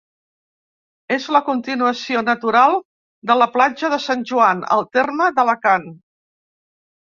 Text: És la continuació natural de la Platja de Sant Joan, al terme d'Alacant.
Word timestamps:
És 1.17 1.27
la 1.35 1.41
continuació 1.49 2.23
natural 2.31 2.79
de 3.33 3.37
la 3.43 3.49
Platja 3.61 3.93
de 3.97 4.03
Sant 4.09 4.27
Joan, 4.33 4.67
al 4.79 4.89
terme 5.01 5.33
d'Alacant. 5.41 5.89